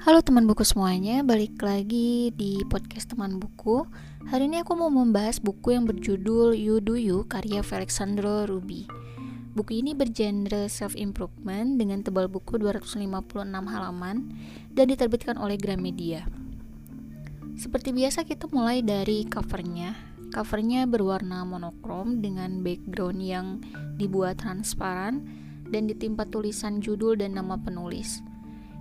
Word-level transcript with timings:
Halo 0.00 0.24
teman 0.24 0.48
buku 0.48 0.64
semuanya, 0.64 1.20
balik 1.20 1.60
lagi 1.60 2.32
di 2.32 2.64
podcast 2.72 3.12
teman 3.12 3.36
buku. 3.36 3.84
Hari 4.32 4.48
ini 4.48 4.64
aku 4.64 4.72
mau 4.72 4.88
membahas 4.88 5.36
buku 5.36 5.76
yang 5.76 5.84
berjudul 5.84 6.56
You 6.56 6.80
Do 6.80 6.96
You 6.96 7.28
karya 7.28 7.60
Alexandro 7.60 8.48
Ruby. 8.48 8.88
Buku 9.52 9.84
ini 9.84 9.92
bergenre 9.92 10.72
self-improvement 10.72 11.76
dengan 11.76 12.00
tebal 12.00 12.32
buku 12.32 12.56
256 12.56 13.44
halaman 13.44 14.32
dan 14.72 14.88
diterbitkan 14.88 15.36
oleh 15.36 15.60
Gramedia. 15.60 16.24
Seperti 17.60 17.92
biasa 17.92 18.24
kita 18.24 18.48
mulai 18.56 18.80
dari 18.80 19.28
covernya. 19.28 20.16
Covernya 20.32 20.88
berwarna 20.88 21.44
monokrom 21.44 22.24
dengan 22.24 22.64
background 22.64 23.20
yang 23.20 23.60
dibuat 24.00 24.40
transparan 24.40 25.28
dan 25.68 25.84
ditimpa 25.84 26.24
tulisan 26.24 26.80
judul 26.80 27.20
dan 27.20 27.36
nama 27.36 27.60
penulis. 27.60 28.24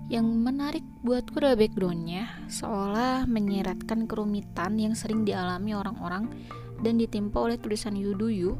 Yang 0.09 0.25
menarik 0.25 0.85
buatku 1.05 1.37
adalah 1.37 1.53
backgroundnya, 1.53 2.49
seolah 2.49 3.29
menyeratkan 3.29 4.09
kerumitan 4.09 4.81
yang 4.81 4.97
sering 4.97 5.21
dialami 5.21 5.77
orang-orang 5.77 6.33
dan 6.81 6.97
ditimpa 6.97 7.37
oleh 7.37 7.61
tulisan 7.61 7.93
Yuduyu 7.93 8.57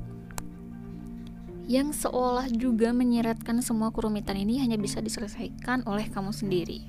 yang 1.69 1.93
seolah 1.93 2.49
juga 2.49 2.89
menyeratkan 2.89 3.61
semua 3.61 3.93
kerumitan 3.93 4.33
ini 4.33 4.57
hanya 4.57 4.73
bisa 4.73 5.05
diselesaikan 5.05 5.85
oleh 5.85 6.09
kamu 6.09 6.33
sendiri. 6.33 6.81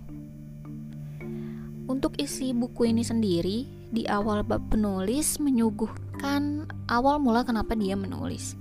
Untuk 1.85 2.17
isi 2.17 2.57
buku 2.57 2.89
ini 2.89 3.05
sendiri, 3.05 3.69
di 3.93 4.09
awal 4.09 4.41
bab 4.41 4.73
penulis 4.73 5.37
menyuguhkan 5.37 6.65
awal 6.89 7.21
mula 7.21 7.45
kenapa 7.45 7.77
dia 7.77 7.93
menulis. 7.93 8.57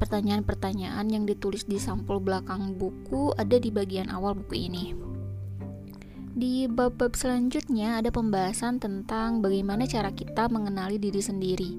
Pertanyaan-pertanyaan 0.00 1.12
yang 1.12 1.28
ditulis 1.28 1.68
di 1.68 1.76
sampul 1.76 2.24
belakang 2.24 2.80
buku 2.80 3.36
ada 3.36 3.60
di 3.60 3.68
bagian 3.68 4.08
awal 4.08 4.32
buku 4.32 4.64
ini. 4.64 5.13
Di 6.34 6.66
bab-bab 6.66 7.14
selanjutnya 7.14 8.02
ada 8.02 8.10
pembahasan 8.10 8.82
tentang 8.82 9.38
bagaimana 9.38 9.86
cara 9.86 10.10
kita 10.10 10.50
mengenali 10.50 10.98
diri 10.98 11.22
sendiri. 11.22 11.70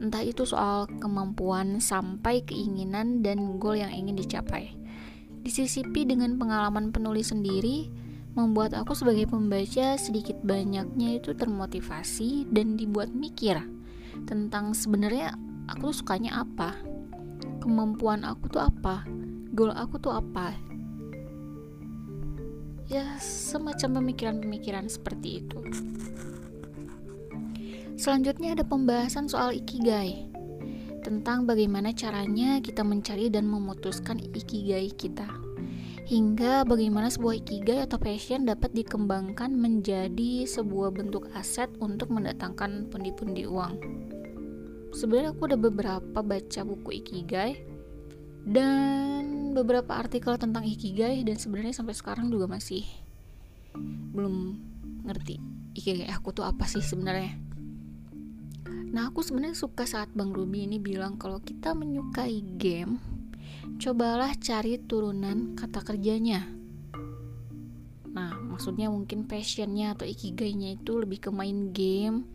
Entah 0.00 0.24
itu 0.24 0.48
soal 0.48 0.88
kemampuan 0.96 1.76
sampai 1.76 2.40
keinginan 2.40 3.20
dan 3.20 3.60
goal 3.60 3.76
yang 3.76 3.92
ingin 3.92 4.16
dicapai. 4.16 4.72
Disisipi 5.44 6.08
dengan 6.08 6.40
pengalaman 6.40 6.88
penulis 6.88 7.36
sendiri, 7.36 7.92
membuat 8.32 8.72
aku 8.72 8.96
sebagai 8.96 9.28
pembaca 9.28 10.00
sedikit 10.00 10.40
banyaknya 10.40 11.20
itu 11.20 11.36
termotivasi 11.36 12.48
dan 12.48 12.80
dibuat 12.80 13.12
mikir 13.12 13.60
tentang 14.24 14.72
sebenarnya 14.72 15.36
aku 15.68 15.92
tuh 15.92 16.00
sukanya 16.00 16.40
apa, 16.48 16.80
kemampuan 17.60 18.24
aku 18.24 18.48
tuh 18.48 18.64
apa, 18.64 19.04
goal 19.52 19.68
aku 19.76 20.00
tuh 20.00 20.16
apa, 20.16 20.56
ya 22.92 23.16
semacam 23.16 24.04
pemikiran-pemikiran 24.04 24.84
seperti 24.84 25.40
itu. 25.40 25.64
Selanjutnya 27.96 28.52
ada 28.52 28.68
pembahasan 28.68 29.32
soal 29.32 29.56
ikigai 29.56 30.28
tentang 31.00 31.48
bagaimana 31.48 31.96
caranya 31.96 32.60
kita 32.60 32.84
mencari 32.84 33.32
dan 33.32 33.48
memutuskan 33.48 34.20
ikigai 34.20 34.92
kita 34.92 35.24
hingga 36.04 36.68
bagaimana 36.68 37.08
sebuah 37.08 37.40
ikigai 37.40 37.88
atau 37.88 37.96
passion 37.96 38.44
dapat 38.44 38.74
dikembangkan 38.76 39.54
menjadi 39.54 40.44
sebuah 40.44 40.92
bentuk 40.92 41.32
aset 41.32 41.72
untuk 41.80 42.12
mendatangkan 42.12 42.92
pundi-pundi 42.92 43.48
uang. 43.48 43.80
Sebenarnya 44.92 45.32
aku 45.32 45.48
udah 45.48 45.60
beberapa 45.62 46.20
baca 46.20 46.60
buku 46.68 47.00
ikigai 47.00 47.64
dan 48.44 49.11
beberapa 49.52 49.94
artikel 49.94 50.34
tentang 50.40 50.64
ikigai 50.64 51.22
dan 51.22 51.36
sebenarnya 51.36 51.76
sampai 51.76 51.94
sekarang 51.94 52.32
juga 52.32 52.48
masih 52.48 52.84
belum 54.12 54.58
ngerti 55.08 55.40
ikigai 55.72 56.08
aku 56.12 56.32
tuh 56.36 56.44
apa 56.44 56.68
sih 56.68 56.84
sebenarnya. 56.84 57.32
Nah, 58.92 59.08
aku 59.08 59.24
sebenarnya 59.24 59.56
suka 59.56 59.88
saat 59.88 60.12
Bang 60.12 60.36
Ruby 60.36 60.68
ini 60.68 60.76
bilang 60.76 61.16
kalau 61.16 61.40
kita 61.40 61.72
menyukai 61.72 62.44
game, 62.60 63.00
cobalah 63.80 64.36
cari 64.36 64.76
turunan 64.84 65.56
kata 65.56 65.80
kerjanya. 65.80 66.44
Nah, 68.12 68.36
maksudnya 68.36 68.92
mungkin 68.92 69.24
passionnya 69.24 69.96
atau 69.96 70.04
ikigainya 70.04 70.76
itu 70.76 71.00
lebih 71.00 71.24
ke 71.24 71.30
main 71.32 71.72
game. 71.72 72.28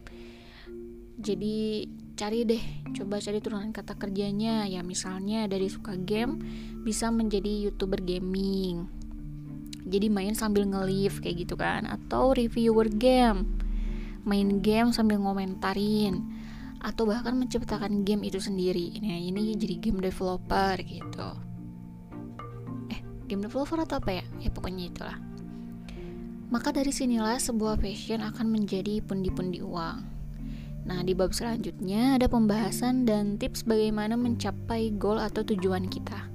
Jadi 1.21 1.85
cari 2.17 2.49
deh 2.49 2.63
coba 2.97 3.21
cari 3.21 3.37
turunan 3.37 3.69
kata 3.69 3.93
kerjanya. 3.93 4.65
Ya 4.65 4.81
misalnya 4.81 5.45
dari 5.45 5.69
suka 5.69 5.93
game 5.93 6.41
bisa 6.81 7.13
menjadi 7.13 7.69
youtuber 7.69 8.01
gaming. 8.01 8.89
Jadi 9.87 10.09
main 10.11 10.33
sambil 10.33 10.65
nge 10.65 11.21
kayak 11.21 11.35
gitu 11.45 11.55
kan. 11.55 11.85
Atau 11.85 12.33
reviewer 12.33 12.89
game. 12.89 13.45
Main 14.25 14.65
game 14.65 14.91
sambil 14.91 15.21
ngomentarin. 15.21 16.25
Atau 16.81 17.05
bahkan 17.05 17.37
menciptakan 17.37 18.01
game 18.01 18.25
itu 18.25 18.41
sendiri. 18.41 18.97
Nah 18.99 19.21
ini 19.21 19.53
jadi 19.53 19.77
game 19.77 20.01
developer 20.01 20.75
gitu. 20.81 21.29
Eh 22.89 22.99
game 23.29 23.45
developer 23.45 23.77
atau 23.85 24.01
apa 24.01 24.11
ya? 24.19 24.25
Ya 24.41 24.49
pokoknya 24.49 24.89
itulah. 24.89 25.17
Maka 26.49 26.73
dari 26.73 26.91
sinilah 26.95 27.37
sebuah 27.37 27.77
passion 27.77 28.25
akan 28.25 28.47
menjadi 28.49 29.03
pundi-pundi 29.03 29.59
uang 29.59 30.16
Nah, 30.87 31.03
di 31.03 31.11
bab 31.11 31.35
selanjutnya 31.35 32.15
ada 32.15 32.31
pembahasan 32.31 33.03
dan 33.03 33.35
tips 33.35 33.67
bagaimana 33.67 34.15
mencapai 34.15 34.95
goal 34.95 35.19
atau 35.19 35.43
tujuan 35.43 35.91
kita. 35.91 36.31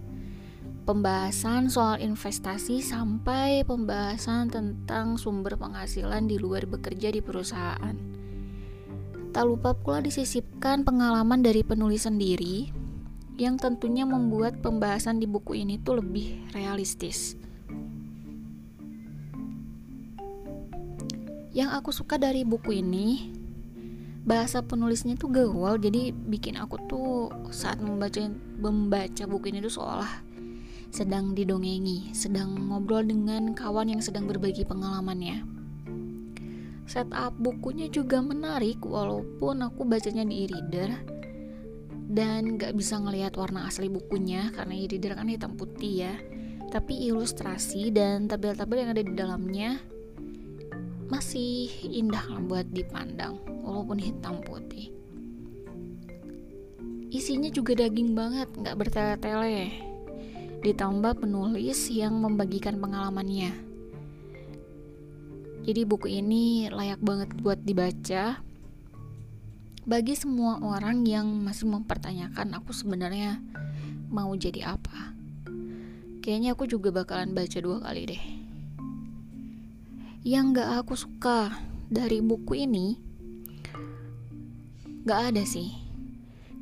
Pembahasan 0.85 1.73
soal 1.73 2.05
investasi 2.05 2.85
sampai 2.85 3.65
pembahasan 3.65 4.53
tentang 4.53 5.17
sumber 5.17 5.57
penghasilan 5.57 6.29
di 6.29 6.37
luar 6.37 6.69
bekerja 6.69 7.09
di 7.09 7.25
perusahaan. 7.25 7.97
Tak 9.33 9.45
lupa 9.49 9.73
pula 9.73 10.05
disisipkan 10.05 10.85
pengalaman 10.85 11.41
dari 11.41 11.65
penulis 11.65 12.05
sendiri 12.05 12.69
yang 13.41 13.57
tentunya 13.57 14.05
membuat 14.05 14.61
pembahasan 14.61 15.17
di 15.17 15.25
buku 15.25 15.65
ini 15.65 15.81
tuh 15.81 16.05
lebih 16.05 16.53
realistis. 16.53 17.41
Yang 21.57 21.71
aku 21.73 21.91
suka 21.97 22.21
dari 22.21 22.45
buku 22.45 22.85
ini 22.85 23.33
bahasa 24.23 24.63
penulisnya 24.63 25.19
tuh 25.19 25.35
gaul 25.35 25.79
jadi 25.83 26.15
bikin 26.15 26.55
aku 26.55 26.79
tuh 26.87 27.31
saat 27.51 27.83
membaca 27.83 28.23
membaca 28.63 29.25
buku 29.27 29.51
ini 29.51 29.59
tuh 29.59 29.83
seolah 29.83 30.33
sedang 30.93 31.33
didongengi, 31.33 32.13
sedang 32.13 32.53
ngobrol 32.69 33.01
dengan 33.01 33.57
kawan 33.57 33.97
yang 33.97 34.05
sedang 34.05 34.29
berbagi 34.29 34.69
pengalamannya. 34.69 35.41
Setup 36.85 37.33
bukunya 37.41 37.89
juga 37.89 38.21
menarik 38.21 38.85
walaupun 38.85 39.65
aku 39.65 39.89
bacanya 39.89 40.29
di 40.29 40.45
e-reader 40.45 40.93
dan 42.13 42.61
gak 42.61 42.77
bisa 42.77 43.01
ngelihat 43.01 43.33
warna 43.41 43.65
asli 43.65 43.89
bukunya 43.89 44.53
karena 44.53 44.77
e-reader 44.77 45.17
kan 45.17 45.33
hitam 45.33 45.57
putih 45.57 46.05
ya. 46.05 46.15
Tapi 46.69 47.09
ilustrasi 47.09 47.89
dan 47.89 48.29
tabel-tabel 48.29 48.85
yang 48.85 48.91
ada 48.93 49.01
di 49.05 49.13
dalamnya 49.17 49.81
masih 51.13 51.69
indah 51.85 52.25
buat 52.49 52.65
dipandang 52.73 53.37
walaupun 53.61 54.01
hitam 54.01 54.41
putih. 54.41 54.89
Isinya 57.13 57.53
juga 57.53 57.77
daging 57.77 58.17
banget 58.17 58.49
nggak 58.57 58.77
bertele-tele. 58.81 59.77
Ditambah 60.65 61.21
penulis 61.21 61.93
yang 61.93 62.17
membagikan 62.17 62.81
pengalamannya. 62.81 63.53
Jadi 65.69 65.81
buku 65.85 66.09
ini 66.09 66.73
layak 66.73 67.05
banget 67.05 67.29
buat 67.37 67.61
dibaca. 67.61 68.41
Bagi 69.85 70.17
semua 70.17 70.65
orang 70.65 71.05
yang 71.05 71.29
masih 71.45 71.69
mempertanyakan 71.69 72.57
aku 72.57 72.73
sebenarnya 72.73 73.37
mau 74.09 74.33
jadi 74.33 74.81
apa? 74.81 75.13
Kayaknya 76.25 76.57
aku 76.57 76.65
juga 76.65 76.89
bakalan 76.89 77.37
baca 77.37 77.59
dua 77.61 77.85
kali 77.85 78.09
deh 78.09 78.42
yang 80.23 80.55
gak 80.55 80.87
aku 80.87 80.95
suka 80.95 81.51
dari 81.91 82.23
buku 82.23 82.63
ini 82.63 82.95
gak 85.03 85.35
ada 85.35 85.43
sih. 85.43 85.75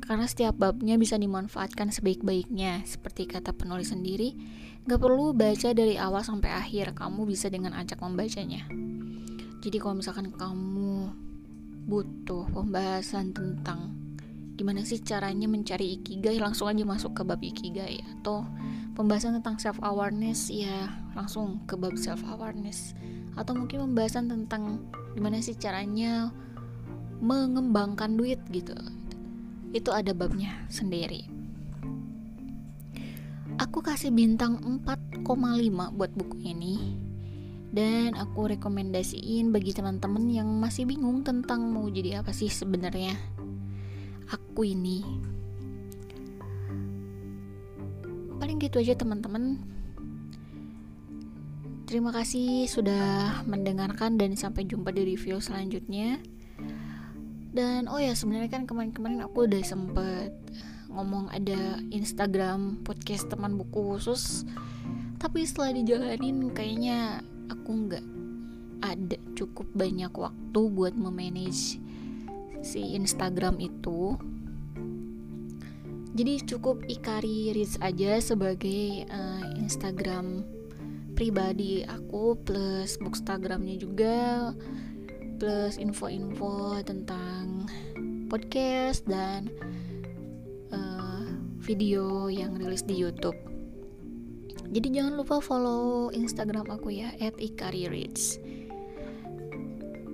Karena 0.01 0.25
setiap 0.25 0.57
babnya 0.57 0.97
bisa 0.97 1.15
dimanfaatkan 1.15 1.93
sebaik-baiknya. 1.93 2.81
Seperti 2.83 3.29
kata 3.29 3.53
penulis 3.53 3.93
sendiri 3.93 4.33
gak 4.89 4.97
perlu 4.97 5.31
baca 5.37 5.77
dari 5.77 5.95
awal 6.01 6.25
sampai 6.25 6.49
akhir. 6.49 6.97
Kamu 6.97 7.29
bisa 7.29 7.53
dengan 7.53 7.77
ajak 7.77 8.01
membacanya. 8.01 8.65
Jadi 9.61 9.77
kalau 9.77 10.01
misalkan 10.01 10.33
kamu 10.33 11.13
butuh 11.85 12.49
pembahasan 12.49 13.29
tentang 13.29 13.93
gimana 14.57 14.85
sih 14.85 15.01
caranya 15.01 15.49
mencari 15.49 16.01
ikigai 16.01 16.37
langsung 16.41 16.65
aja 16.65 16.81
masuk 16.81 17.13
ke 17.13 17.21
bab 17.21 17.37
ikigai. 17.45 18.01
Atau 18.17 18.41
pembahasan 18.97 19.37
tentang 19.37 19.61
self 19.61 19.77
awareness 19.85 20.49
ya 20.49 20.89
langsung 21.13 21.63
ke 21.67 21.75
bab 21.75 21.95
self 21.99 22.23
awareness 22.27 22.95
atau 23.35 23.55
mungkin 23.55 23.91
pembahasan 23.91 24.27
tentang 24.27 24.83
gimana 25.15 25.39
sih 25.43 25.55
caranya 25.55 26.31
mengembangkan 27.21 28.17
duit 28.17 28.41
gitu. 28.49 28.75
Itu 29.71 29.93
ada 29.93 30.11
babnya 30.11 30.67
sendiri. 30.67 31.29
Aku 33.61 33.85
kasih 33.85 34.09
bintang 34.09 34.57
4,5 34.83 35.21
buat 35.95 36.11
buku 36.17 36.37
ini. 36.41 36.97
Dan 37.71 38.19
aku 38.19 38.51
rekomendasiin 38.51 39.55
bagi 39.55 39.71
teman-teman 39.71 40.27
yang 40.27 40.49
masih 40.59 40.83
bingung 40.83 41.23
tentang 41.23 41.71
mau 41.71 41.87
jadi 41.87 42.19
apa 42.19 42.35
sih 42.35 42.51
sebenarnya. 42.51 43.15
Aku 44.27 44.67
ini. 44.67 45.05
Paling 48.43 48.59
gitu 48.59 48.81
aja 48.81 48.97
teman-teman 48.97 49.61
terima 51.91 52.15
kasih 52.15 52.71
sudah 52.71 53.43
mendengarkan 53.43 54.15
dan 54.15 54.39
sampai 54.39 54.63
jumpa 54.63 54.95
di 54.95 55.11
review 55.11 55.43
selanjutnya. 55.43 56.23
Dan 57.51 57.91
oh 57.91 57.99
ya 57.99 58.15
sebenarnya 58.15 58.47
kan 58.47 58.63
kemarin-kemarin 58.63 59.27
aku 59.27 59.43
udah 59.43 59.59
sempet 59.59 60.31
ngomong 60.87 61.27
ada 61.35 61.83
Instagram 61.91 62.79
podcast 62.87 63.27
teman 63.27 63.59
buku 63.59 63.91
khusus. 63.91 64.47
Tapi 65.19 65.43
setelah 65.43 65.75
dijalanin 65.75 66.55
kayaknya 66.55 67.27
aku 67.51 67.69
nggak 67.91 68.05
ada 68.87 69.19
cukup 69.35 69.67
banyak 69.75 70.15
waktu 70.15 70.61
buat 70.71 70.95
memanage 70.95 71.75
si 72.63 72.95
Instagram 72.95 73.59
itu. 73.59 74.15
Jadi 76.15 76.39
cukup 76.47 76.87
Ikari 76.87 77.51
Riz 77.51 77.75
aja 77.83 78.15
sebagai 78.23 79.11
uh, 79.11 79.59
Instagram 79.59 80.60
pribadi 81.21 81.85
aku 81.85 82.33
plus 82.41 82.97
bookstagramnya 82.97 83.77
juga 83.77 84.49
plus 85.37 85.77
info-info 85.77 86.81
tentang 86.81 87.69
podcast 88.25 89.05
dan 89.05 89.53
uh, 90.73 91.29
video 91.61 92.25
yang 92.25 92.57
rilis 92.57 92.81
di 92.81 92.97
YouTube 92.97 93.37
jadi 94.71 94.87
jangan 94.87 95.13
lupa 95.19 95.37
follow 95.43 96.09
Instagram 96.15 96.71
aku 96.71 96.95
ya 96.95 97.11
@ikarireads. 97.19 98.39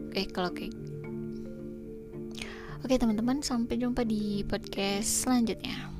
Oke, 0.09 0.25
kalau 0.33 0.49
kayak 0.49 0.73
Oke 2.81 2.97
teman-teman, 2.97 3.45
sampai 3.45 3.77
jumpa 3.77 4.01
di 4.01 4.41
podcast 4.45 5.25
selanjutnya. 5.25 5.96